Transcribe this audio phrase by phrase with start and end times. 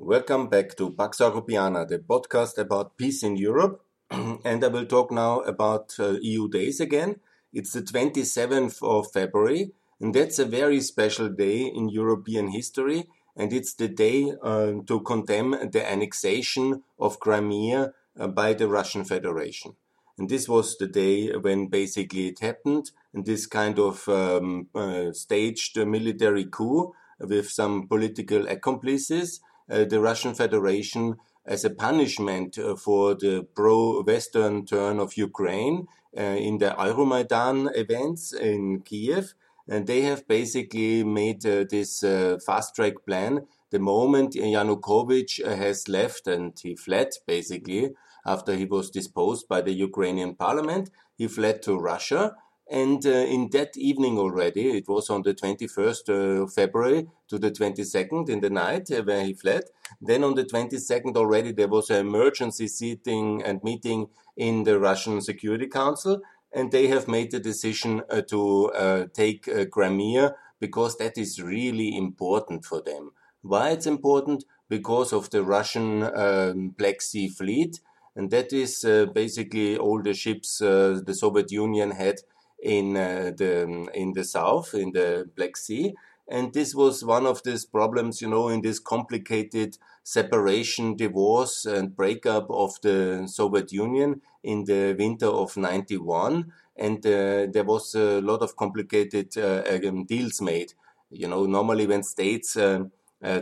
[0.00, 3.80] Welcome back to Pax Europiana, the podcast about peace in Europe.
[4.10, 7.20] and I will talk now about uh, EU days again.
[7.52, 9.70] It's the 27th of February,
[10.00, 13.08] and that's a very special day in European history.
[13.36, 19.04] And it's the day uh, to condemn the annexation of Crimea uh, by the Russian
[19.04, 19.76] Federation.
[20.18, 25.12] And this was the day when basically it happened, and this kind of um, uh,
[25.12, 31.16] staged military coup with some political accomplices the Russian Federation
[31.46, 38.32] as a punishment uh, for the pro-Western turn of Ukraine uh, in the Euromaidan events
[38.32, 39.34] in Kiev.
[39.68, 42.04] And they have basically made this
[42.46, 47.90] fast-track plan the moment Yanukovych has left and he fled basically
[48.26, 52.36] after he was disposed by the Ukrainian parliament, he fled to Russia
[52.70, 57.50] and uh, in that evening already, it was on the 21st of February to the
[57.50, 59.64] 22nd in the night uh, where he fled.
[60.00, 65.20] Then on the 22nd already, there was an emergency sitting and meeting in the Russian
[65.20, 66.20] Security Council.
[66.54, 71.42] And they have made the decision uh, to uh, take uh, Crimea because that is
[71.42, 73.10] really important for them.
[73.42, 74.44] Why it's important?
[74.70, 77.80] Because of the Russian um, Black Sea Fleet.
[78.16, 82.20] And that is uh, basically all the ships the Soviet Union had
[82.64, 85.94] in uh, the in the south in the Black Sea,
[86.26, 91.94] and this was one of these problems, you know, in this complicated separation, divorce, and
[91.94, 98.20] breakup of the Soviet Union in the winter of '91, and uh, there was a
[98.20, 100.72] lot of complicated uh, um, deals made.
[101.10, 102.84] You know, normally when states uh,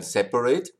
[0.00, 0.70] separate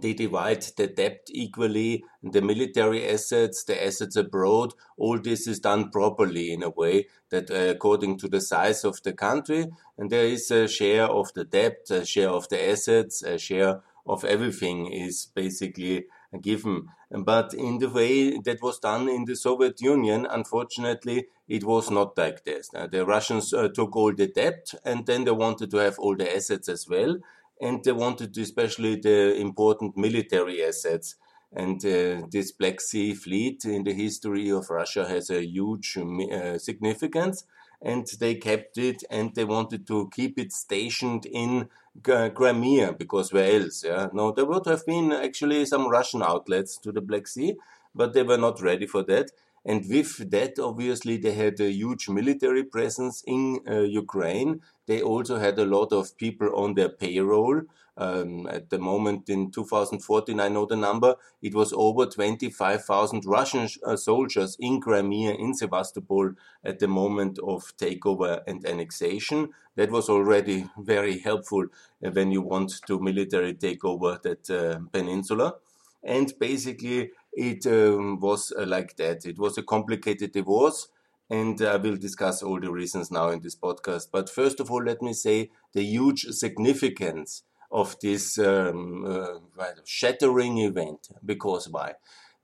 [0.00, 4.72] they divide the debt equally, the military assets, the assets abroad.
[4.96, 9.02] All this is done properly in a way that uh, according to the size of
[9.02, 9.66] the country,
[9.98, 13.82] and there is a share of the debt, a share of the assets, a share
[14.06, 16.06] of everything is basically
[16.40, 16.88] given.
[17.10, 22.16] But in the way that was done in the Soviet Union, unfortunately, it was not
[22.16, 22.70] like this.
[22.74, 26.16] Uh, the Russians uh, took all the debt and then they wanted to have all
[26.16, 27.18] the assets as well
[27.60, 31.16] and they wanted especially the important military assets.
[31.56, 36.58] And uh, this Black Sea fleet in the history of Russia has a huge uh,
[36.58, 37.44] significance.
[37.80, 41.68] And they kept it and they wanted to keep it stationed in
[42.02, 43.84] Crimea because where else?
[43.84, 47.56] Yeah, no, there would have been actually some Russian outlets to the Black Sea,
[47.94, 49.30] but they were not ready for that.
[49.66, 54.60] And with that, obviously, they had a huge military presence in uh, Ukraine.
[54.86, 57.62] They also had a lot of people on their payroll.
[57.96, 63.68] Um, at the moment in 2014, I know the number, it was over 25,000 Russian
[63.86, 66.32] uh, soldiers in Crimea, in Sevastopol,
[66.64, 69.50] at the moment of takeover and annexation.
[69.76, 71.66] That was already very helpful
[72.04, 75.54] uh, when you want to military take over that uh, peninsula.
[76.02, 79.26] And basically, it um, was uh, like that.
[79.26, 80.88] It was a complicated divorce,
[81.30, 84.08] and I will discuss all the reasons now in this podcast.
[84.12, 90.58] But first of all, let me say the huge significance of this um, uh, shattering
[90.58, 91.08] event.
[91.24, 91.94] Because why?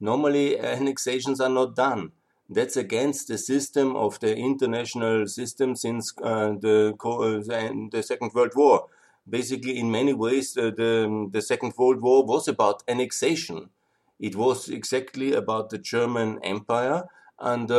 [0.01, 2.13] Normally, annexations are not done.
[2.49, 8.53] That's against the system of the international system since uh, the, uh, the Second World
[8.57, 8.87] War.
[9.29, 13.71] Basically, in many ways, uh, the, the Second World War was about annexation
[14.21, 17.05] it was exactly about the German Empire
[17.39, 17.75] under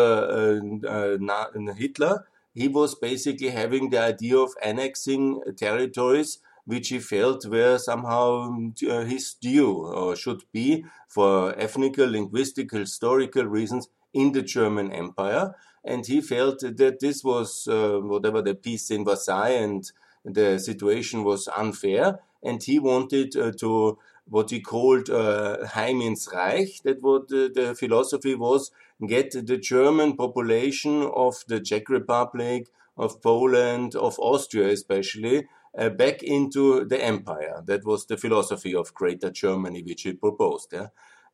[0.83, 2.25] uh, uh, Hitler.
[2.53, 8.49] He was basically having the idea of annexing territories which he felt were somehow
[8.89, 15.55] uh, his due or should be for ethnical, linguistic, historical reasons in the German Empire.
[15.83, 19.91] And he felt that this was uh, whatever the peace in Versailles and
[20.23, 22.19] the situation was unfair.
[22.43, 23.97] And he wanted uh, to
[24.31, 26.81] what he called uh, Heim ins Reich.
[26.83, 28.71] That what the, the philosophy was:
[29.05, 35.47] get the German population of the Czech Republic, of Poland, of Austria especially,
[35.77, 37.61] uh, back into the empire.
[37.65, 40.69] That was the philosophy of Greater Germany, which he proposed.
[40.71, 40.87] Yeah?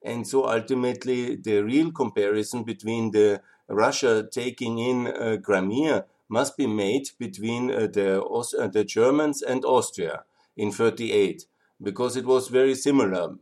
[0.04, 6.68] And so ultimately, the real comparison between the Russia taking in uh, Crimea must be
[6.68, 10.24] made between uh, the, the Germans and Austria
[10.56, 11.46] in 38
[11.82, 13.36] because it was very similar.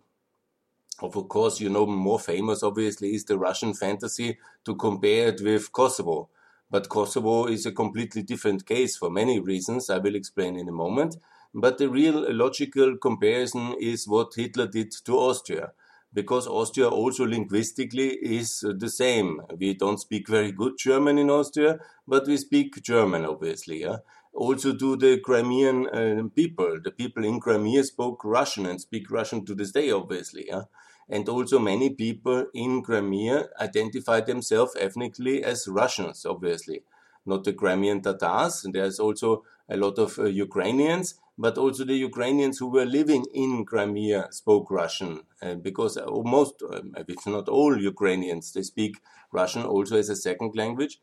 [1.01, 5.71] Of course, you know, more famous obviously is the Russian fantasy to compare it with
[5.71, 6.29] Kosovo.
[6.69, 10.73] But Kosovo is a completely different case for many reasons, I will explain in a
[10.73, 11.17] moment.
[11.53, 15.71] But the real logical comparison is what Hitler did to Austria,
[16.13, 19.41] because Austria also linguistically is the same.
[19.57, 23.81] We don't speak very good German in Austria, but we speak German, obviously.
[23.81, 23.97] Yeah?
[24.35, 26.79] Also to the Crimean uh, people.
[26.83, 30.45] The people in Crimea spoke Russian and speak Russian to this day, obviously.
[30.47, 30.63] Yeah?
[31.09, 36.83] And also many people in Crimea identify themselves ethnically as Russians, obviously.
[37.25, 38.65] Not the Crimean Tatars.
[38.71, 43.65] There's also a lot of uh, Ukrainians, but also the Ukrainians who were living in
[43.65, 48.97] Crimea spoke Russian, uh, because most, um, if not all Ukrainians, they speak
[49.31, 50.99] Russian also as a second language,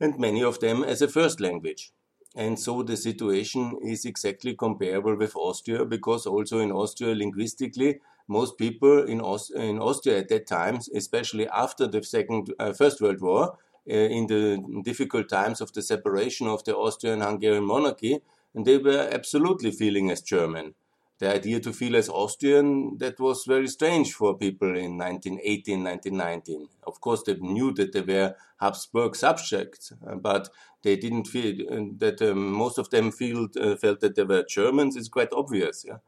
[0.00, 1.92] and many of them as a first language.
[2.34, 8.58] And so the situation is exactly comparable with Austria, because also in Austria, linguistically, most
[8.58, 9.20] people in,
[9.54, 13.58] in Austria at that time, especially after the second, uh, First World War,
[13.88, 18.20] uh, in the difficult times of the separation of the Austrian-Hungarian monarchy,
[18.54, 20.74] and they were absolutely feeling as German.
[21.20, 26.68] The idea to feel as Austrian, that was very strange for people in 1918, 1919.
[26.86, 30.48] Of course, they knew that they were Habsburg subjects, uh, but
[30.82, 34.44] they didn't feel uh, that um, most of them feel, uh, felt that they were
[34.48, 34.96] Germans.
[34.96, 35.84] It's quite obvious.
[35.86, 35.98] Yeah?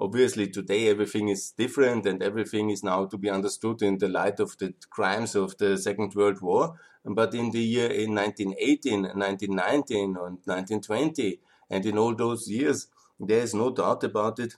[0.00, 4.40] Obviously, today everything is different and everything is now to be understood in the light
[4.40, 6.74] of the crimes of the Second World War.
[7.04, 12.88] But in the year in 1918, 1919, and 1920, and in all those years,
[13.20, 14.56] there is no doubt about it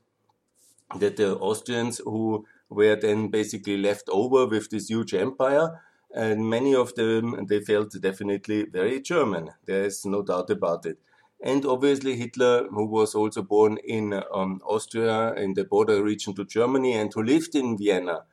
[0.98, 5.80] that the Austrians who were then basically left over with this huge empire,
[6.14, 9.50] and many of them they felt definitely very German.
[9.66, 10.98] There is no doubt about it.
[11.42, 16.44] And obviously Hitler, who was also born in um, Austria in the border region to
[16.44, 18.24] Germany and who lived in Vienna,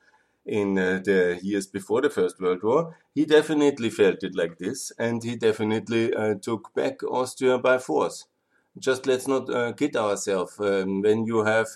[0.45, 4.91] in uh, the years before the First World War, he definitely felt it like this,
[4.97, 8.25] and he definitely uh, took back Austria by force.
[8.77, 10.59] Just let's not uh, kid ourselves.
[10.59, 11.67] Um, when you have,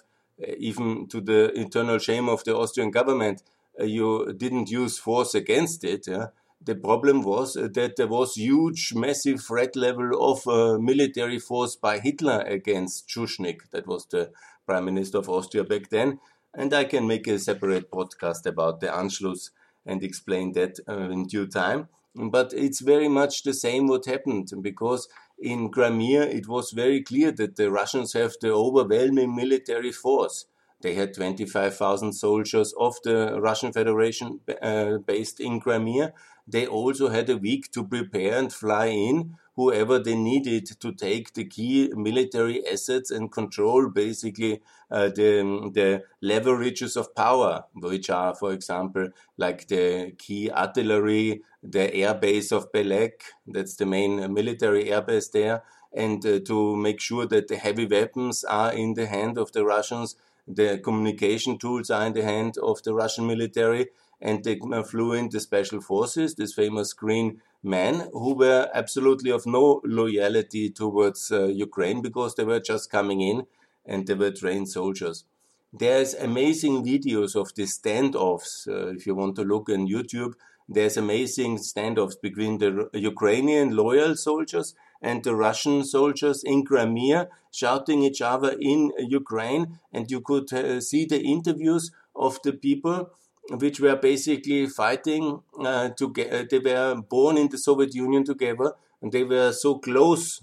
[0.42, 3.44] uh, even to the internal shame of the Austrian government,
[3.80, 6.08] uh, you didn't use force against it.
[6.08, 6.28] Yeah?
[6.64, 10.46] The problem was uh, that there was huge, massive threat level of
[10.82, 13.70] military force by Hitler against Schuschnigg.
[13.72, 14.32] That was the
[14.66, 16.20] prime minister of Austria back then
[16.54, 19.50] and I can make a separate podcast about the Anschluss
[19.86, 21.90] and explain that uh, in due time.
[22.16, 25.08] But it's very much the same what happened because
[25.44, 30.46] in Crimea it was very clear that the Russians have the overwhelming military force.
[30.82, 36.14] They had 25,000 soldiers of the Russian Federation uh, based in Crimea.
[36.48, 41.34] They also had a week to prepare and fly in whoever they needed to take
[41.34, 48.34] the key military assets and control basically uh, the, the leverages of power, which are,
[48.34, 53.14] for example, like the key artillery, the airbase of Belbek,
[53.48, 55.64] that's the main military airbase there,
[55.94, 59.64] and uh, to make sure that the heavy weapons are in the hand of the
[59.64, 60.16] Russians,
[60.48, 63.88] the communication tools are in the hand of the Russian military,
[64.20, 69.46] and they flew in the special forces, this famous green men who were absolutely of
[69.46, 73.44] no loyalty towards uh, Ukraine because they were just coming in
[73.86, 75.26] and they were trained soldiers.
[75.72, 78.68] There's amazing videos of the standoffs.
[78.68, 80.34] Uh, if you want to look on YouTube,
[80.70, 88.04] there's amazing standoffs between the Ukrainian loyal soldiers and the Russian soldiers in Crimea shouting
[88.04, 89.80] each other in Ukraine.
[89.92, 93.10] And you could uh, see the interviews of the people
[93.50, 99.12] which were basically fighting uh, uh, they were born in the Soviet Union together and
[99.12, 100.42] they were so close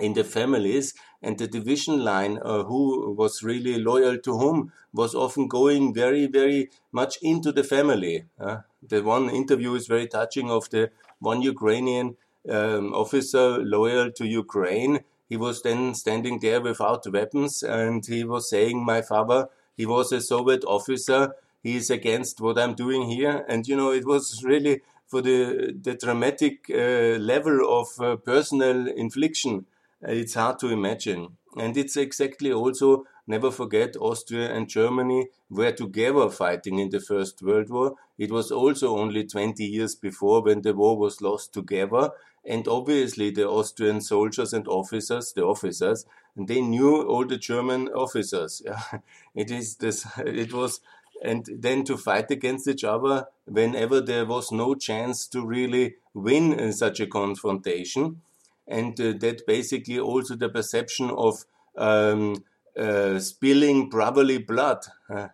[0.00, 5.14] in the families and the division line uh, who was really loyal to whom was
[5.14, 10.50] often going very very much into the family uh, the one interview is very touching
[10.50, 12.16] of the one ukrainian
[12.48, 15.00] um, officer loyal to ukraine.
[15.28, 20.10] He was then standing there without weapons and he was saying my father he was
[20.12, 23.44] a soviet officer he's against what I'm doing here.
[23.48, 28.86] And, you know, it was really for the, the dramatic uh, level of uh, personal
[28.86, 29.66] infliction.
[30.02, 31.36] It's hard to imagine.
[31.56, 37.42] And it's exactly also, never forget, Austria and Germany were together fighting in the First
[37.42, 37.96] World War.
[38.16, 42.10] It was also only 20 years before when the war was lost together.
[42.44, 47.88] And obviously, the Austrian soldiers and officers, the officers, and they knew all the German
[47.88, 48.62] officers.
[48.70, 49.00] Yeah.
[49.34, 50.80] It is this, it was
[51.22, 56.72] and then to fight against each other whenever there was no chance to really win
[56.72, 58.20] such a confrontation.
[58.66, 61.44] And uh, that basically also the perception of
[61.76, 62.44] um,
[62.76, 64.86] uh, spilling brotherly blood.
[65.08, 65.28] Uh,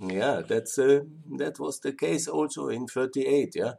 [0.00, 1.00] yeah, that's uh,
[1.36, 3.52] that was the case also in 38.
[3.54, 3.74] Yeah,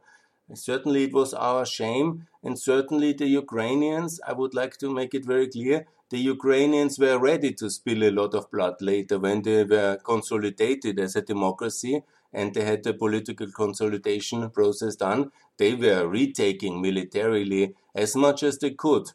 [0.54, 4.20] certainly it was our shame, and certainly the Ukrainians.
[4.26, 8.10] I would like to make it very clear the Ukrainians were ready to spill a
[8.10, 12.02] lot of blood later when they were consolidated as a democracy
[12.32, 15.30] and they had the political consolidation process done.
[15.56, 19.06] They were retaking militarily as much as they could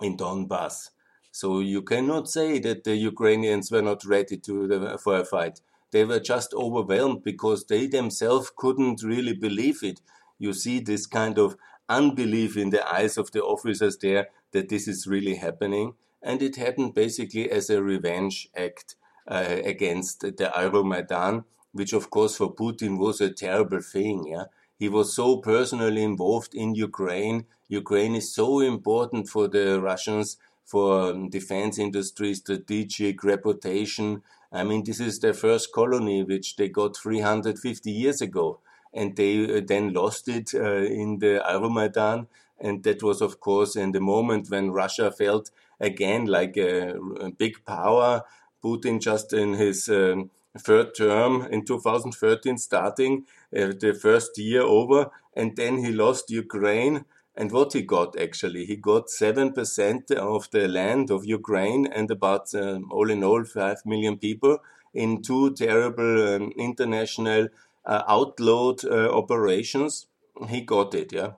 [0.00, 0.90] in Donbass.
[1.30, 5.60] So you cannot say that the Ukrainians were not ready to for a fight.
[5.90, 10.00] They were just overwhelmed because they themselves couldn't really believe it.
[10.38, 11.56] You see this kind of
[11.88, 15.94] unbelief in the eyes of the officers there that this is really happening.
[16.22, 22.36] And it happened basically as a revenge act uh, against the Euromaidan, which of course
[22.36, 24.26] for Putin was a terrible thing.
[24.26, 24.44] Yeah,
[24.78, 27.46] he was so personally involved in Ukraine.
[27.68, 34.22] Ukraine is so important for the Russians for um, defense industry, strategic reputation.
[34.52, 38.60] I mean, this is their first colony, which they got 350 years ago.
[38.92, 42.26] And they uh, then lost it uh, in the Euromaidan.
[42.60, 45.50] And that was, of course, in the moment when Russia felt
[45.80, 48.22] again like a, a big power.
[48.62, 53.24] Putin just in his um, third term in 2013 starting
[53.56, 55.10] uh, the first year over.
[55.34, 57.04] And then he lost Ukraine.
[57.36, 62.52] And what he got actually he got 7% of the land of Ukraine and about
[62.54, 64.58] um, all in all 5 million people
[64.92, 67.48] in two terrible um, international
[67.84, 70.06] uh, outlawed uh, operations.
[70.48, 71.32] He got it yeah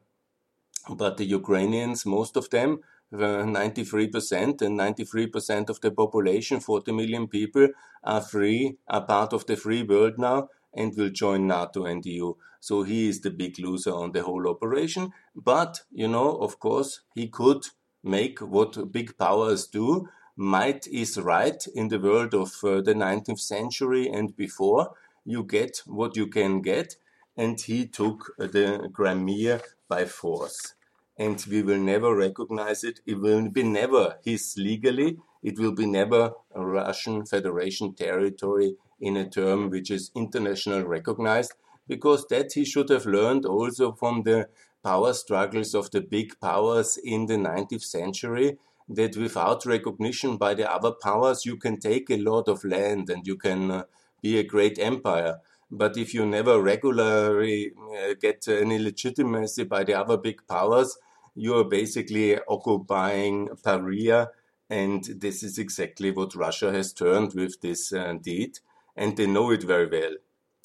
[0.88, 2.80] but the Ukrainians most of them
[3.12, 7.68] 93% and 93% of the population, 40 million people,
[8.04, 12.34] are free, are part of the free world now and will join NATO and EU.
[12.60, 15.12] So he is the big loser on the whole operation.
[15.34, 17.64] But, you know, of course, he could
[18.04, 20.08] make what big powers do.
[20.36, 24.94] Might is right in the world of uh, the 19th century and before.
[25.24, 26.96] You get what you can get.
[27.36, 30.74] And he took the Crimea by force
[31.20, 33.00] and we will never recognize it.
[33.04, 35.18] It will be never his legally.
[35.42, 41.52] It will be never a Russian Federation territory in a term which is international recognized,
[41.86, 44.48] because that he should have learned also from the
[44.82, 48.56] power struggles of the big powers in the 19th century,
[48.88, 53.26] that without recognition by the other powers, you can take a lot of land and
[53.26, 53.82] you can uh,
[54.22, 55.40] be a great empire.
[55.70, 60.98] But if you never regularly uh, get any legitimacy by the other big powers,
[61.34, 64.30] you're basically occupying Paria,
[64.68, 68.58] and this is exactly what Russia has turned with this uh, deed,
[68.96, 70.16] and they know it very well.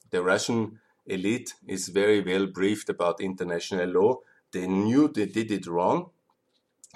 [0.09, 4.17] The Russian elite is very well briefed about international law.
[4.51, 6.09] They knew they did it wrong,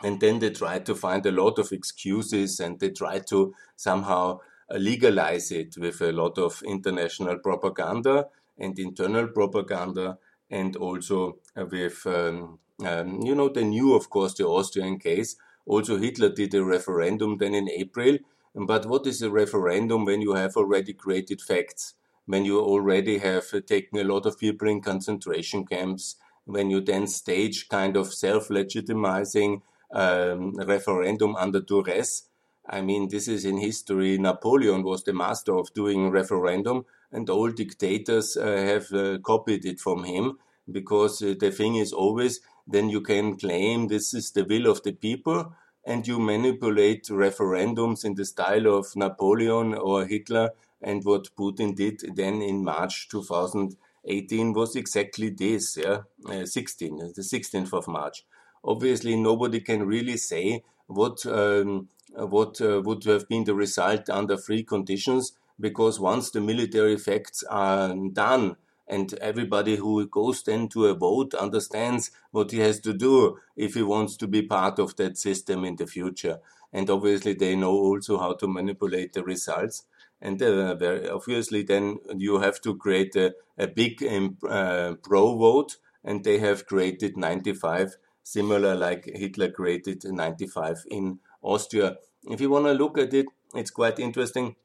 [0.03, 4.39] and then they tried to find a lot of excuses and they tried to somehow
[4.77, 10.17] legalize it with a lot of international propaganda and internal propaganda
[10.49, 15.35] and also with um, um, you know, they knew, of course, the Austrian case.
[15.65, 18.17] Also, Hitler did a referendum then in April.
[18.55, 21.95] But what is a referendum when you have already created facts?
[22.25, 26.15] When you already have uh, taken a lot of people in concentration camps?
[26.45, 29.61] When you then stage kind of self legitimizing
[29.93, 32.28] um, referendum under duress?
[32.69, 34.17] I mean, this is in history.
[34.17, 39.79] Napoleon was the master of doing referendum, and all dictators uh, have uh, copied it
[39.79, 40.37] from him
[40.71, 44.83] because uh, the thing is always then you can claim this is the will of
[44.83, 45.51] the people
[45.85, 50.51] and you manipulate referendums in the style of Napoleon or Hitler.
[50.81, 57.21] And what Putin did then in March 2018 was exactly this, yeah, uh, 16, the
[57.21, 58.23] 16th of March.
[58.63, 64.37] Obviously, nobody can really say what um, what uh, would have been the result under
[64.37, 68.55] free conditions because once the military facts are done,
[68.89, 73.75] and everybody who goes then to a vote understands what he has to do if
[73.75, 76.39] he wants to be part of that system in the future.
[76.73, 79.85] And obviously, they know also how to manipulate the results.
[80.21, 80.75] And uh,
[81.13, 86.39] obviously, then you have to create a, a big um, uh, pro vote, and they
[86.39, 91.97] have created 95, similar like Hitler created 95 in Austria.
[92.29, 94.55] If you want to look at it, it's quite interesting.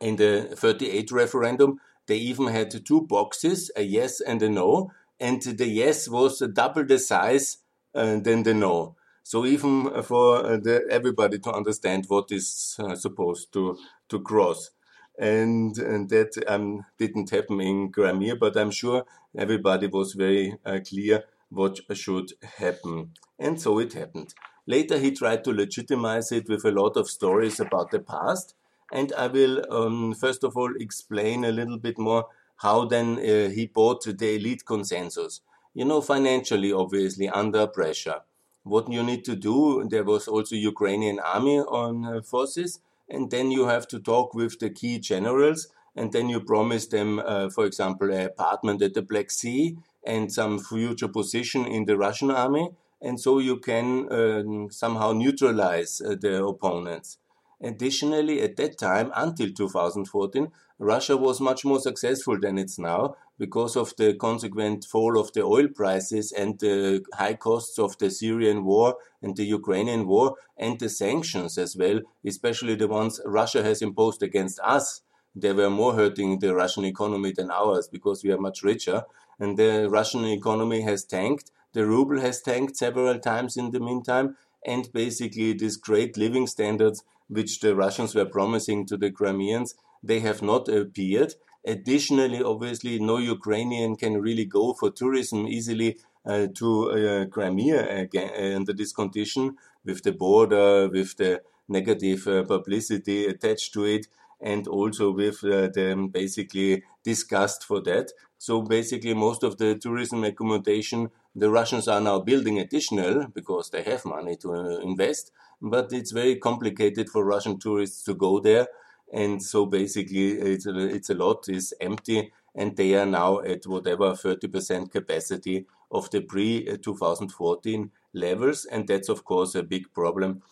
[0.00, 4.90] In the 38 referendum, they even had two boxes, a yes and a no,
[5.20, 7.58] and the yes was double the size
[7.94, 8.96] uh, than the no.
[9.22, 13.78] So even for uh, the, everybody to understand what is uh, supposed to
[14.08, 14.70] to cross,
[15.18, 19.04] and and that um, didn't happen in Crimea, but I'm sure
[19.36, 24.34] everybody was very uh, clear what should happen, and so it happened.
[24.66, 28.54] Later, he tried to legitimize it with a lot of stories about the past,
[28.92, 32.26] and I will um, first of all explain a little bit more
[32.58, 35.40] how then uh, he bought the elite consensus.
[35.74, 38.20] You know, financially, obviously, under pressure.
[38.62, 43.50] What you need to do, there was also Ukrainian army on uh, forces, and then
[43.50, 47.64] you have to talk with the key generals, and then you promise them, uh, for
[47.64, 52.70] example, an apartment at the Black Sea and some future position in the Russian army,
[53.02, 57.18] and so you can um, somehow neutralize uh, the opponents.
[57.62, 63.76] Additionally, at that time, until 2014, Russia was much more successful than it's now because
[63.76, 68.64] of the consequent fall of the oil prices and the high costs of the Syrian
[68.64, 73.82] war and the Ukrainian war and the sanctions as well, especially the ones Russia has
[73.82, 75.02] imposed against us.
[75.34, 79.04] They were more hurting the Russian economy than ours because we are much richer.
[79.40, 81.50] And the Russian economy has tanked.
[81.72, 84.36] The ruble has tanked several times in the meantime.
[84.64, 90.20] And basically, these great living standards which the Russians were promising to the Crimeans, they
[90.20, 91.34] have not appeared.
[91.64, 98.56] Additionally, obviously, no Ukrainian can really go for tourism easily uh, to uh, Crimea again
[98.56, 104.06] under this condition, with the border, with the negative uh, publicity attached to it,
[104.40, 108.12] and also with uh, the basically disgust for that.
[108.38, 113.82] So basically, most of the tourism accommodation the Russians are now building additional because they
[113.82, 115.30] have money to uh, invest,
[115.62, 118.66] but it's very complicated for Russian tourists to go there.
[119.12, 123.66] And so basically, it's a, it's a lot is empty, and they are now at
[123.66, 128.64] whatever 30% capacity of the pre 2014 levels.
[128.64, 130.42] And that's, of course, a big problem.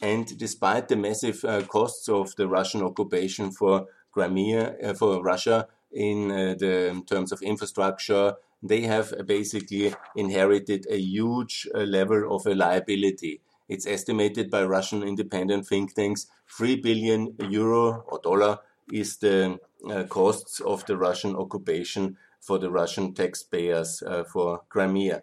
[0.00, 5.68] And despite the massive uh, costs of the Russian occupation for Crimea, uh, for Russia,
[5.94, 12.46] in uh, the terms of infrastructure, they have basically inherited a huge uh, level of
[12.46, 13.40] a liability.
[13.68, 18.58] It's estimated by Russian independent think tanks 3 billion euro or dollar
[18.92, 19.58] is the
[19.88, 25.20] uh, costs of the Russian occupation for the Russian taxpayers uh, for Crimea.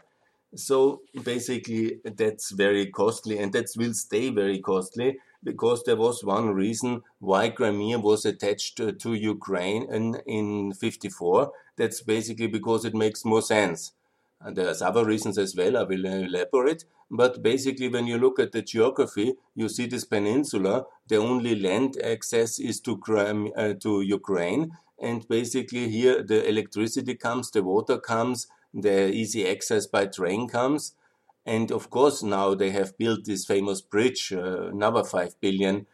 [0.55, 6.49] So basically, that's very costly, and that will stay very costly because there was one
[6.49, 11.51] reason why Crimea was attached to, to Ukraine in, in 54.
[11.77, 13.93] That's basically because it makes more sense.
[14.39, 16.85] And there's other reasons as well, I will elaborate.
[17.09, 21.97] But basically, when you look at the geography, you see this peninsula, the only land
[22.03, 24.77] access is to, Crimea, uh, to Ukraine.
[24.99, 30.93] And basically, here the electricity comes, the water comes, the easy access by train comes.
[31.45, 35.87] And of course, now they have built this famous bridge, uh, another $5 billion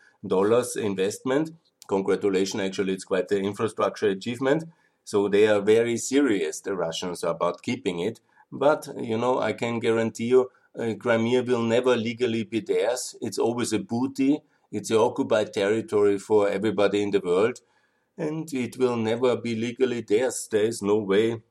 [0.75, 1.51] investment.
[1.87, 4.65] Congratulations, actually, it's quite an infrastructure achievement.
[5.05, 8.19] So they are very serious, the Russians, about keeping it.
[8.51, 13.15] But, you know, I can guarantee you, uh, Crimea will never legally be theirs.
[13.21, 14.41] It's always a booty.
[14.71, 17.61] It's a occupied territory for everybody in the world.
[18.17, 20.47] And it will never be legally theirs.
[20.51, 21.41] There is no way.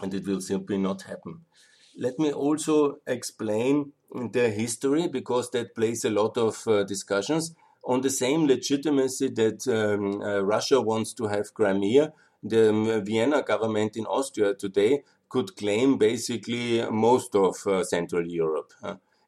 [0.00, 1.42] And it will simply not happen.
[1.96, 7.54] Let me also explain the history because that plays a lot of uh, discussions.
[7.84, 13.42] On the same legitimacy that um, uh, Russia wants to have Crimea, the um, Vienna
[13.42, 18.72] government in Austria today could claim basically most of uh, Central Europe.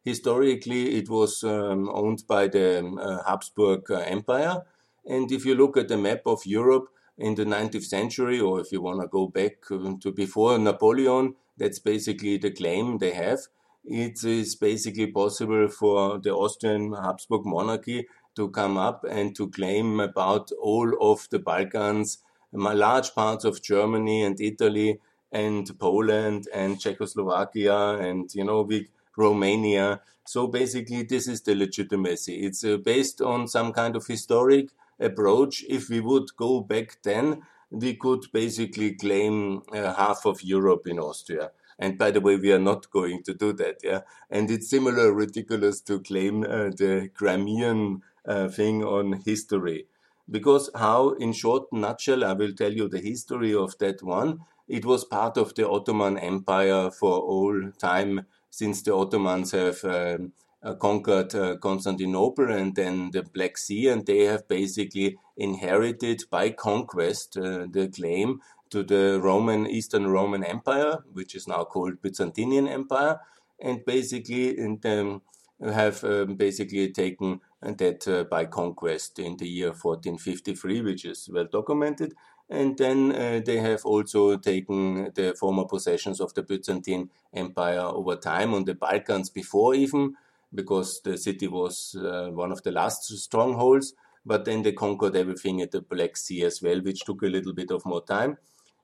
[0.05, 4.63] historically, it was um, owned by the um, uh, Habsburg uh, Empire.
[5.07, 8.73] And if you look at the map of Europe in the 19th century, or if
[8.73, 13.39] you want to go back um, to before Napoleon, that's basically the claim they have.
[13.85, 20.01] It is basically possible for the Austrian Habsburg monarchy to come up and to claim
[20.01, 22.19] about all of the Balkans,
[22.53, 25.01] large parts of Germany and Italy
[25.31, 28.69] and Poland and Czechoslovakia and, you know,
[29.17, 30.01] Romania.
[30.25, 32.47] So basically, this is the legitimacy.
[32.47, 35.65] It's uh, based on some kind of historic approach.
[35.69, 40.99] If we would go back then, we could basically claim uh, half of Europe in
[40.99, 41.51] Austria.
[41.79, 43.79] And by the way, we are not going to do that.
[43.83, 44.01] Yeah.
[44.31, 49.87] And it's similar ridiculous to claim uh, the Crimean uh, thing on history.
[50.31, 54.41] Because how, in short nutshell, I will tell you the history of that one.
[54.69, 60.33] It was part of the Ottoman Empire for all time since the Ottomans have um,
[60.73, 67.37] conquered uh, Constantinople and then the Black Sea, and they have basically inherited by conquest
[67.37, 73.21] uh, the claim to the Roman Eastern Roman Empire, which is now called Byzantine Empire,
[73.61, 75.23] and basically um,
[75.63, 81.47] have um, basically taken that uh, by conquest in the year 1453, which is well
[81.51, 82.15] documented.
[82.51, 88.17] And then uh, they have also taken the former possessions of the Byzantine Empire over
[88.17, 90.15] time on the Balkans before even,
[90.55, 93.95] because the city was uh, one of the last strongholds.
[94.27, 97.53] But then they conquered everything at the Black Sea as well, which took a little
[97.53, 98.39] bit of more time.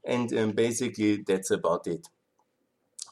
[0.04, 2.08] And um, basically, that's about it.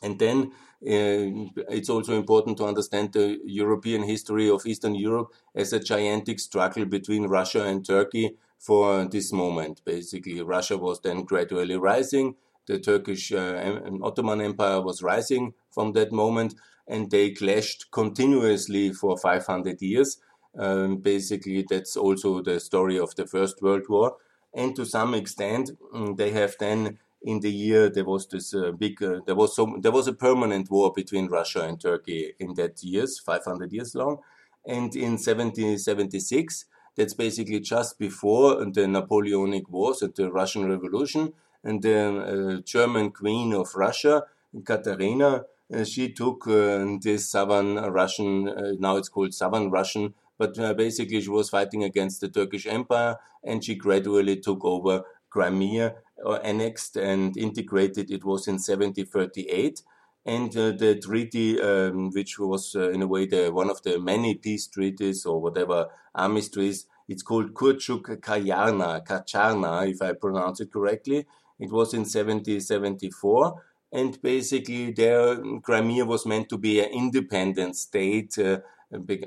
[0.02, 5.72] And then uh, it's also important to understand the European history of Eastern Europe as
[5.72, 9.82] a gigantic struggle between Russia and Turkey for this moment.
[9.84, 12.36] Basically, Russia was then gradually rising.
[12.66, 16.54] The Turkish uh, Ottoman Empire was rising from that moment.
[16.88, 20.18] And they clashed continuously for 500 years.
[20.58, 24.16] Um, basically, that's also the story of the First World War.
[24.54, 28.70] And to some extent, mm, they have then in the year there was this uh,
[28.72, 32.54] big uh, there was some there was a permanent war between Russia and Turkey in
[32.54, 34.18] that years 500 years long
[34.64, 41.32] and in 1776 that's basically just before the Napoleonic Wars and the Russian Revolution
[41.64, 44.24] and the uh, German Queen of Russia
[44.64, 45.44] Katharina
[45.84, 51.28] she took uh, this southern Russian uh, now it's called southern Russian but basically she
[51.30, 57.36] was fighting against the Turkish Empire and she gradually took over Crimea uh, annexed and
[57.36, 58.10] integrated.
[58.10, 59.82] It was in 1738.
[60.26, 63.98] And uh, the treaty, um, which was uh, in a way the, one of the
[63.98, 70.70] many peace treaties or whatever armistice, it's called Kurchuk Kayarna, Kacharna, if I pronounce it
[70.70, 71.26] correctly.
[71.58, 78.38] It was in 1774 and basically there Crimea was meant to be an independent state
[78.38, 78.58] uh,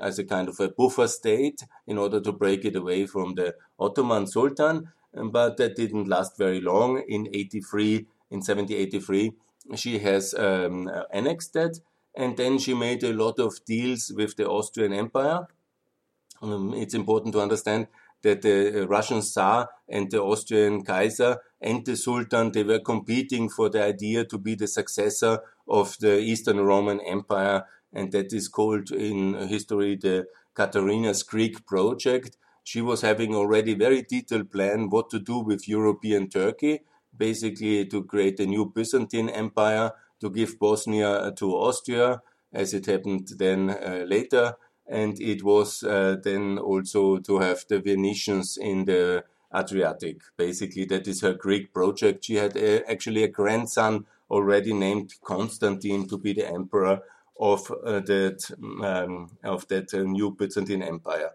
[0.00, 3.54] as a kind of a buffer state in order to break it away from the
[3.78, 7.02] Ottoman Sultan but that didn't last very long.
[7.08, 7.96] In 83,
[8.30, 9.32] in 1783,
[9.76, 11.78] she has um, annexed that,
[12.16, 15.46] and then she made a lot of deals with the Austrian Empire.
[16.40, 17.86] Um, it's important to understand
[18.22, 23.68] that the Russian Tsar and the Austrian Kaiser and the Sultan they were competing for
[23.68, 28.90] the idea to be the successor of the Eastern Roman Empire, and that is called
[28.90, 32.36] in history the Katharina's Greek project.
[32.64, 36.80] She was having already very detailed plan what to do with European Turkey,
[37.16, 43.28] basically to create a new Byzantine Empire, to give Bosnia to Austria, as it happened
[43.38, 44.54] then uh, later,
[44.88, 50.22] and it was uh, then also to have the Venetians in the Adriatic.
[50.36, 52.24] Basically, that is her Greek project.
[52.24, 57.00] She had uh, actually a grandson already named Constantine to be the emperor
[57.38, 58.50] of uh, that
[58.82, 61.30] um, of that uh, new Byzantine Empire.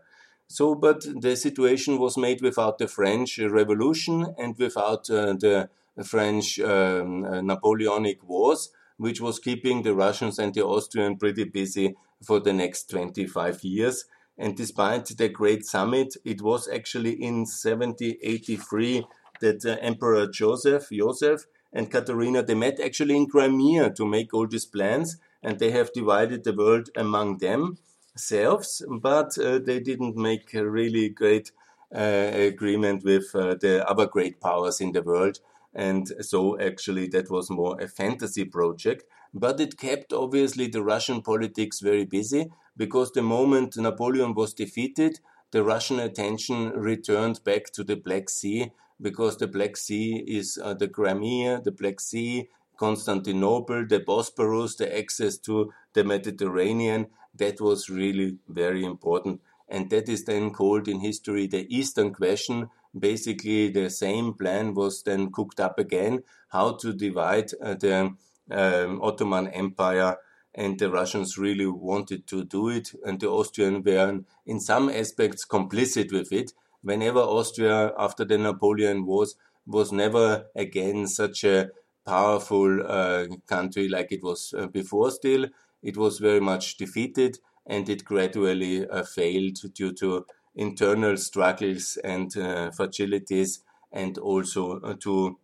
[0.48, 5.70] So, but the situation was made without the French Revolution and without uh, the
[6.04, 11.96] French um, uh, Napoleonic Wars, which was keeping the Russians and the Austrians pretty busy
[12.24, 14.06] for the next 25 years.
[14.38, 19.06] And despite the Great Summit, it was actually in 1783
[19.42, 24.48] that uh, Emperor Joseph, Joseph and Katharina, they met actually in Crimea to make all
[24.48, 27.78] these plans, and they have divided the world among them
[28.18, 31.52] themselves, but uh, they didn't make a really great
[31.96, 35.40] uh, agreement with uh, the other great powers in the world.
[35.78, 39.04] And so, actually, that was more a fantasy project.
[39.32, 45.20] But it kept obviously the Russian politics very busy because the moment Napoleon was defeated,
[45.52, 50.74] the Russian attention returned back to the Black Sea because the Black Sea is uh,
[50.74, 57.88] the Crimea, the Black Sea, Constantinople, the Bosporus, the access to the Mediterranean, that was
[57.88, 59.42] really very important.
[59.70, 62.70] And that is then called in history the Eastern question.
[63.00, 68.16] Basically, the same plan was then cooked up again how to divide uh, the
[68.52, 70.18] um, Ottoman Empire.
[70.56, 75.46] And the Russians really wanted to do it, and the Austrians were in some aspects
[75.46, 76.52] complicit with it.
[76.82, 79.36] Whenever Austria, after the Napoleon Wars,
[79.68, 81.70] was never again such a
[82.06, 85.46] powerful uh, country like it was uh, before still
[85.84, 90.26] it was very much defeated and it gradually uh, failed due to
[90.58, 93.60] internal struggles and uh, fragilities
[93.92, 95.38] and also uh, to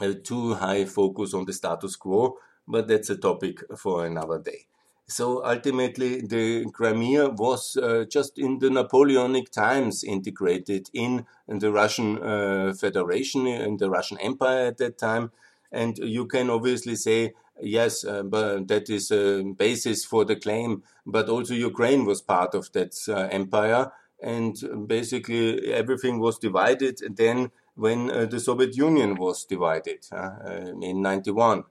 [0.00, 2.36] a too high focus on the status quo.
[2.66, 4.66] But that's a topic for another day.
[5.06, 12.22] So ultimately, the Crimea was uh, just in the Napoleonic times integrated in, the Russian
[12.22, 15.32] uh, Federation, in the Russian Empire at that time.
[15.70, 20.82] And you can obviously say yes, uh, but that is a basis for the claim.
[21.04, 23.92] But also Ukraine was part of that uh, empire,
[24.22, 24.56] and
[24.86, 27.00] basically everything was divided.
[27.02, 31.64] And Then when uh, the Soviet Union was divided uh, uh, in '91,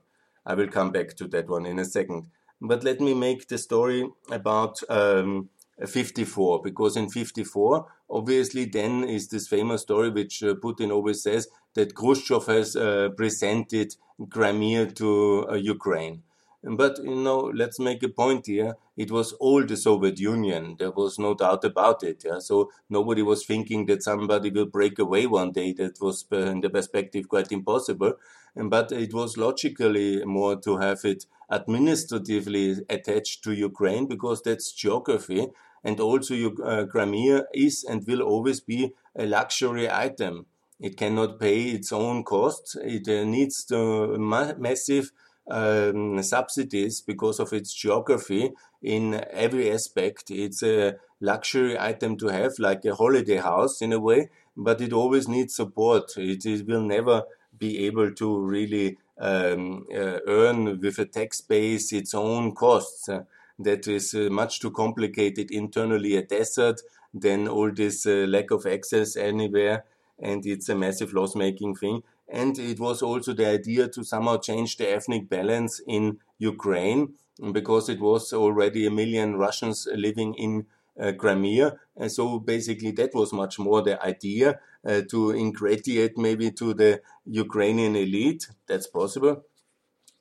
[0.45, 2.27] I will come back to that one in a second.
[2.59, 4.79] But let me make the story about.
[4.89, 5.49] Um,
[5.87, 11.47] 54 because in 54 obviously then is this famous story which uh, Putin always says
[11.73, 13.95] that Khrushchev has uh, presented
[14.29, 16.23] Crimea to uh, Ukraine.
[16.63, 18.77] But you know, let's make a point here.
[18.95, 20.75] It was all the Soviet Union.
[20.77, 22.23] There was no doubt about it.
[22.23, 22.37] Yeah?
[22.37, 25.73] So nobody was thinking that somebody will break away one day.
[25.73, 28.13] That was, uh, in the perspective, quite impossible.
[28.55, 34.71] And but it was logically more to have it administratively attached to Ukraine because that's
[34.71, 35.47] geography.
[35.83, 40.45] And also, uh, Crimea is and will always be a luxury item.
[40.79, 42.75] It cannot pay its own costs.
[42.75, 45.11] It uh, needs the ma massive
[45.49, 48.51] um, subsidies because of its geography
[48.81, 50.31] in every aspect.
[50.31, 54.93] It's a luxury item to have, like a holiday house in a way, but it
[54.93, 56.11] always needs support.
[56.17, 57.23] It, it will never
[57.57, 63.07] be able to really um, uh, earn with a tax base its own costs.
[63.09, 63.23] Uh,
[63.59, 66.81] that is uh, much too complicated internally a desert,
[67.13, 69.85] then all this uh, lack of access anywhere,
[70.19, 72.01] and it's a massive loss making thing.
[72.31, 77.13] And it was also the idea to somehow change the ethnic balance in Ukraine
[77.51, 80.65] because it was already a million Russians living in
[80.99, 81.77] uh, Crimea.
[81.97, 87.01] And so basically that was much more the idea uh, to ingratiate maybe to the
[87.25, 88.47] Ukrainian elite.
[88.67, 89.43] That's possible.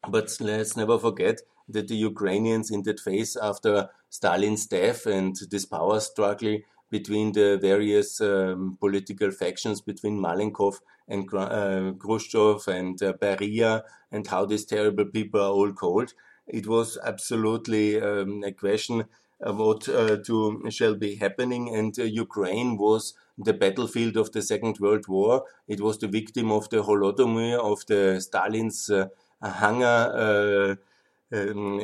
[0.09, 5.64] But let's never forget that the Ukrainians in that phase after Stalin's death and this
[5.64, 6.59] power struggle
[6.90, 14.27] between the various um, political factions between Malenkov and uh, Khrushchev and uh, Beria and
[14.27, 16.14] how these terrible people are all called.
[16.46, 19.05] It was absolutely um, a question
[19.40, 24.79] what uh, to, shall be happening, and uh, Ukraine was the battlefield of the Second
[24.79, 25.44] World War.
[25.66, 29.07] It was the victim of the Holodomor, of the Stalin's uh,
[29.42, 30.77] hunger
[31.33, 31.81] uh, um,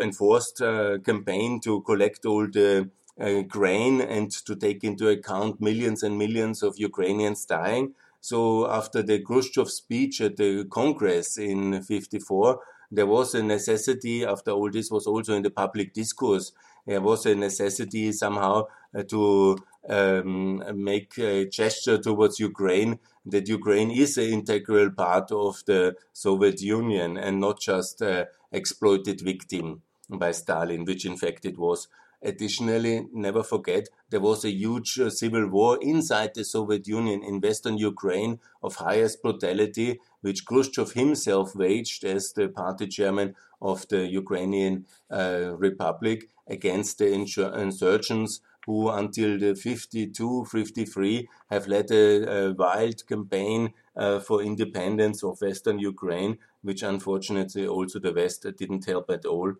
[0.00, 0.58] enforced
[1.04, 2.88] campaign to collect all the
[3.20, 7.94] uh, grain and to take into account millions and millions of Ukrainians dying.
[8.20, 12.60] So after the Khrushchev speech at the Congress in 54,
[12.92, 16.52] there was a necessity, after all this was also in the public discourse,
[16.86, 23.90] there was a necessity somehow uh, to um, make a gesture towards Ukraine that Ukraine
[23.90, 30.32] is an integral part of the Soviet Union and not just an exploited victim by
[30.32, 31.86] Stalin, which in fact it was.
[32.22, 37.40] Additionally, never forget, there was a huge uh, civil war inside the Soviet Union in
[37.40, 44.06] Western Ukraine of highest brutality, which Khrushchev himself waged as the party chairman of the
[44.06, 52.52] Ukrainian uh, Republic against the insurgents who until the 52, 53 have led a, a
[52.52, 59.10] wild campaign uh, for independence of Western Ukraine, which unfortunately also the West didn't help
[59.10, 59.54] at all.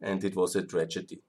[0.00, 1.22] And it was a tragedy.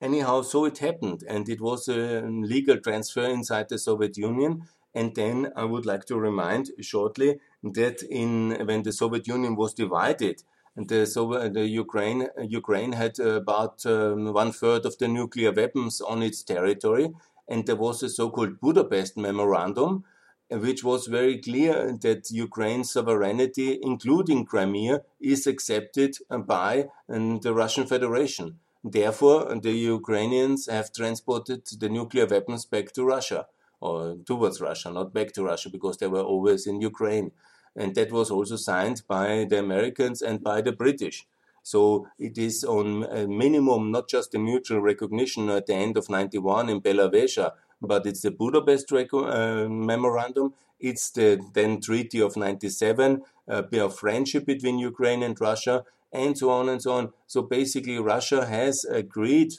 [0.00, 4.62] Anyhow, so it happened, and it was a legal transfer inside the Soviet Union.
[4.94, 9.74] And then I would like to remind shortly that in when the Soviet Union was
[9.74, 10.42] divided,
[10.74, 16.22] the Soviet, the Ukraine Ukraine had about um, one third of the nuclear weapons on
[16.22, 17.12] its territory,
[17.46, 20.04] and there was a so-called Budapest Memorandum,
[20.50, 27.86] which was very clear that Ukraine's sovereignty, including Crimea, is accepted by um, the Russian
[27.86, 28.58] Federation.
[28.82, 33.46] Therefore, the Ukrainians have transported the nuclear weapons back to Russia
[33.80, 37.32] or towards Russia, not back to Russia because they were always in Ukraine.
[37.76, 41.26] And that was also signed by the Americans and by the British.
[41.62, 46.08] So it is on a minimum not just a mutual recognition at the end of
[46.08, 47.50] 91 in Belarus,
[47.82, 50.54] but it's the Budapest uh, memorandum.
[50.78, 56.50] It's the then Treaty of 97, uh, of friendship between Ukraine and Russia, and so
[56.50, 57.12] on and so on.
[57.26, 59.52] So basically, Russia has agreed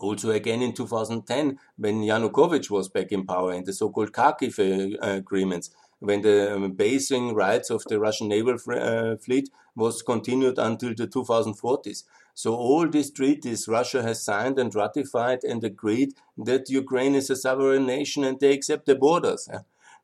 [0.00, 5.06] also again in 2010 when Yanukovych was back in power in the so-called Kharkiv uh,
[5.06, 10.94] agreements when the um, basing rights of the Russian naval uh, fleet was continued until
[10.94, 12.04] the 2040s.
[12.34, 17.36] So all these treaties Russia has signed and ratified and agreed that Ukraine is a
[17.36, 19.48] sovereign nation and they accept the borders.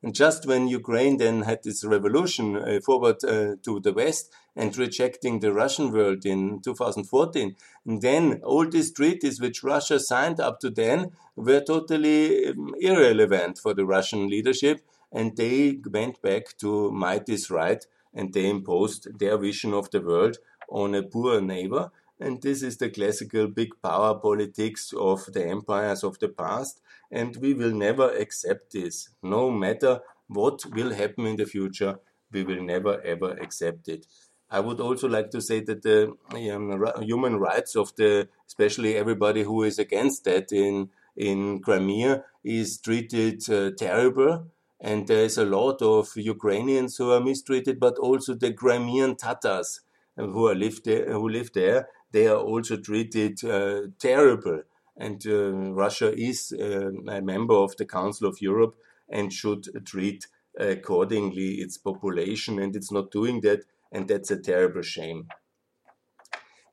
[0.02, 4.76] And just when Ukraine then had this revolution uh, forward uh, to the West and
[4.76, 7.54] rejecting the Russian world in 2014,
[7.86, 13.74] then all these treaties which Russia signed up to then were totally um, irrelevant for
[13.74, 14.80] the Russian leadership
[15.12, 17.84] and they went back to might is right
[18.14, 20.38] and they imposed their vision of the world
[20.68, 21.90] on a poor neighbor.
[22.20, 26.80] And this is the classical big power politics of the empires of the past.
[27.10, 29.10] And we will never accept this.
[29.22, 31.98] No matter what will happen in the future,
[32.30, 34.06] we will never ever accept it.
[34.50, 36.14] I would also like to say that the
[36.54, 42.78] um, human rights of the, especially everybody who is against that in in Crimea, is
[42.80, 44.46] treated uh, terrible
[44.82, 49.80] and there is a lot of Ukrainians who are mistreated, but also the Crimean Tatars
[50.16, 51.88] who are live there, who live there.
[52.12, 54.62] They are also treated uh, terrible,
[54.96, 58.76] and uh, Russia is uh, a member of the Council of Europe
[59.08, 64.82] and should treat accordingly its population, and it's not doing that, and that's a terrible
[64.82, 65.28] shame.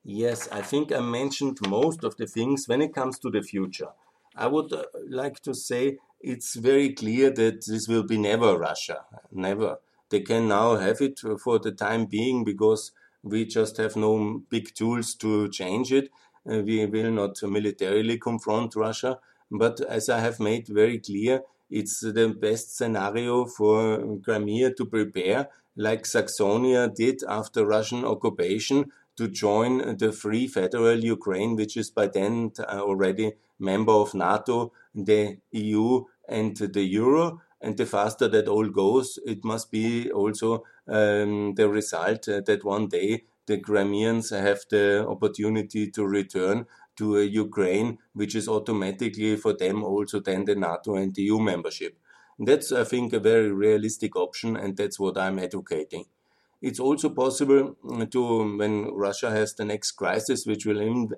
[0.04, 3.90] Yes, I think I mentioned most of the things when it comes to the future.
[4.34, 4.72] I would
[5.08, 9.78] like to say it's very clear that this will be never Russia, never.
[10.08, 14.74] They can now have it for the time being because We just have no big
[14.74, 16.10] tools to change it.
[16.50, 19.18] Uh, we will not militarily confront Russia.
[19.50, 25.48] But as I have made very clear, it's the best scenario for Crimea to prepare,
[25.76, 32.06] like Saxonia did after Russian occupation, to join the free federal Ukraine, which is by
[32.06, 37.42] then uh, already member of NATO, the EU, and the Euro.
[37.60, 42.64] And the faster that all goes, it must be also um, the result uh, that
[42.64, 49.36] one day the Crimeans have the opportunity to return to a Ukraine, which is automatically
[49.36, 51.96] for them also then the NATO and EU membership.
[52.38, 56.06] That's, I think, a very realistic option, and that's what I'm advocating.
[56.62, 61.10] It's also possible mm, to, when Russia has the next crisis, which will in,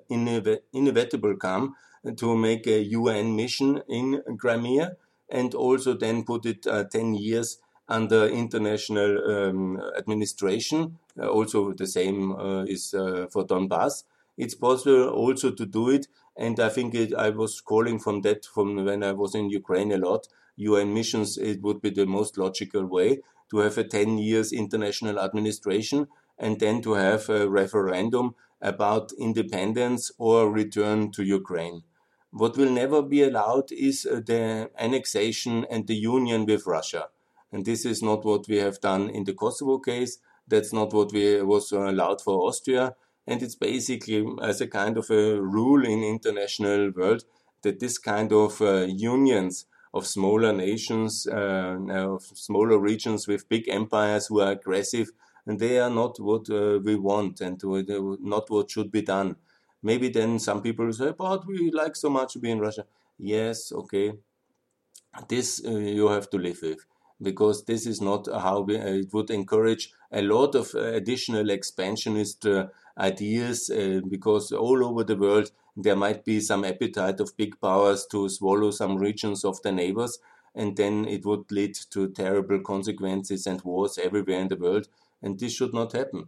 [0.71, 1.75] inevitably come,
[2.17, 4.97] to make a UN mission in Crimea
[5.29, 7.57] and also then put it uh, 10 years
[7.99, 10.97] under international um, administration.
[11.19, 14.03] Uh, also, the same uh, is uh, for Donbass.
[14.37, 18.45] It's possible also to do it, and I think it, I was calling from that
[18.45, 22.37] from when I was in Ukraine a lot UN missions, it would be the most
[22.37, 28.35] logical way to have a 10 years international administration and then to have a referendum
[28.61, 31.83] about independence or return to Ukraine.
[32.31, 37.09] What will never be allowed is uh, the annexation and the union with Russia.
[37.53, 40.17] And this is not what we have done in the Kosovo case.
[40.47, 42.95] That's not what we was allowed for Austria.
[43.27, 47.23] And it's basically as a kind of a rule in international world
[47.61, 53.69] that this kind of uh, unions of smaller nations, uh, of smaller regions with big
[53.69, 55.11] empires who are aggressive,
[55.45, 59.35] and they are not what uh, we want and not what should be done.
[59.83, 62.85] Maybe then some people say, but we like so much to be in Russia.
[63.19, 64.13] Yes, okay.
[65.27, 66.85] This uh, you have to live with
[67.21, 71.49] because this is not how we, uh, it would encourage a lot of uh, additional
[71.49, 73.71] expansionist uh, ideas
[74.07, 78.69] because all over the world there might be some appetite of big powers to swallow
[78.69, 80.19] some regions of their neighbors,
[80.53, 84.87] and then it would lead to terrible consequences and wars everywhere in the world,
[85.21, 86.27] and this should not happen.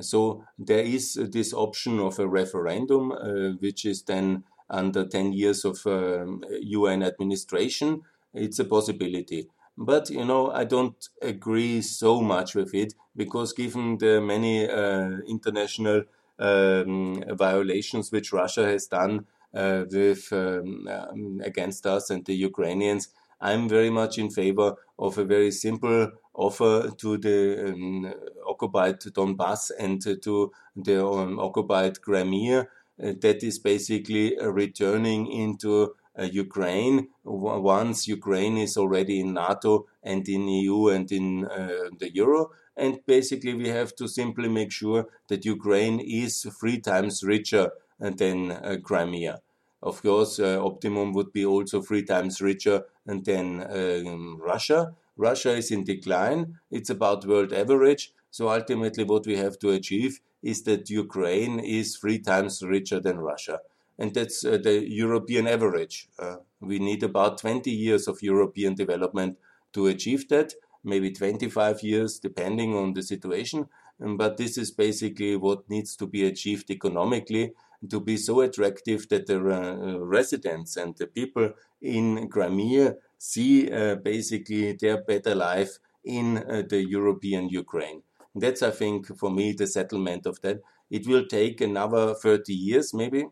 [0.00, 5.64] So there is this option of a referendum, uh, which is then under 10 years
[5.64, 8.02] of um, UN administration.
[8.34, 9.48] It's a possibility.
[9.76, 15.18] But, you know, I don't agree so much with it because given the many uh,
[15.26, 16.04] international
[16.38, 23.08] um, violations which Russia has done uh, with um, um, against us and the Ukrainians.
[23.40, 28.14] I'm very much in favor of a very simple offer to the um,
[28.46, 37.08] occupied Donbass and to the um, occupied Crimea uh, that is basically returning into Ukraine
[37.24, 43.04] once Ukraine is already in NATO and in EU and in uh, the Euro and
[43.06, 48.78] basically, we have to simply make sure that Ukraine is three times richer than uh,
[48.82, 49.40] Crimea.
[49.82, 54.94] Of course, uh, optimum would be also three times richer than uh, Russia.
[55.16, 56.58] Russia is in decline.
[56.70, 58.12] It's about world average.
[58.30, 63.18] So ultimately, what we have to achieve is that Ukraine is three times richer than
[63.18, 63.60] Russia.
[64.02, 66.08] And that's uh, the European average.
[66.18, 69.38] Uh, we need about 20 years of European development
[69.74, 73.68] to achieve that maybe 25 years, depending on the situation.
[74.02, 77.52] Um, but this is basically what needs to be achieved economically
[77.88, 83.94] to be so attractive that the uh, residents and the people in Crimea see uh,
[83.94, 88.02] basically their better life in uh, the European Ukraine.
[88.34, 90.60] That's, I think, for me, the settlement of that.
[90.90, 93.26] It will take another 30 years, maybe,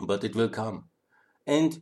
[0.00, 0.88] but it will come.
[1.46, 1.80] And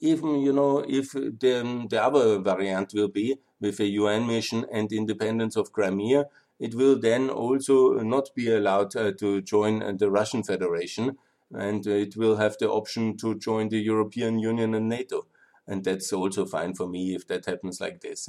[0.00, 4.92] even, you know, if the, the other variant will be with a UN mission and
[4.92, 6.26] independence of Crimea,
[6.58, 11.18] it will then also not be allowed uh, to join uh, the Russian Federation
[11.52, 15.26] and it will have the option to join the European Union and NATO.
[15.66, 18.28] And that's also fine for me if that happens like this.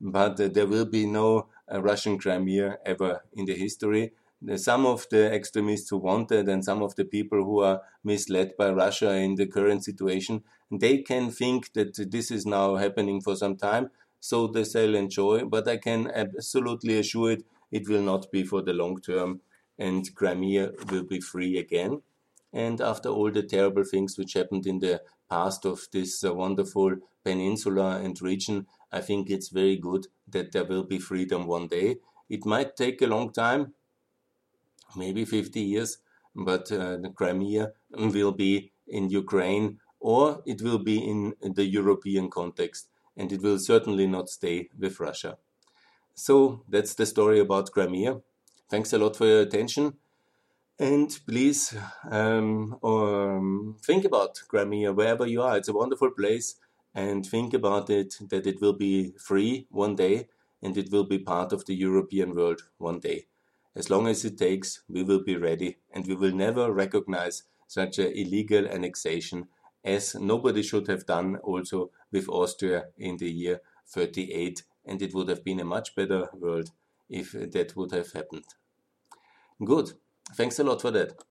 [0.00, 4.12] But uh, there will be no uh, Russian Crimea ever in the history.
[4.56, 8.52] Some of the extremists who want it and some of the people who are misled
[8.56, 13.34] by Russia in the current situation, they can think that this is now happening for
[13.34, 18.30] some time so they shall enjoy, but I can absolutely assure it, it will not
[18.30, 19.40] be for the long term,
[19.78, 22.02] and Crimea will be free again.
[22.52, 26.96] And after all the terrible things which happened in the past of this uh, wonderful
[27.24, 31.96] peninsula and region, I think it's very good that there will be freedom one day.
[32.28, 33.74] It might take a long time,
[34.96, 35.98] maybe 50 years,
[36.34, 42.30] but uh, the Crimea will be in Ukraine or it will be in the European
[42.30, 45.36] context and it will certainly not stay with Russia.
[46.14, 48.20] So that's the story about Crimea.
[48.70, 49.94] Thanks a lot for your attention.
[50.78, 51.76] And please
[52.08, 55.56] um, um, think about Crimea wherever you are.
[55.56, 56.54] It's a wonderful place.
[56.94, 60.28] And think about it that it will be free one day
[60.62, 63.26] and it will be part of the European world one day.
[63.78, 67.98] As long as it takes, we will be ready and we will never recognize such
[67.98, 69.48] an illegal annexation
[69.84, 74.64] as nobody should have done also with Austria in the year 38.
[74.84, 76.72] And it would have been a much better world
[77.08, 78.44] if that would have happened.
[79.64, 79.92] Good.
[80.34, 81.22] Thanks a lot for that.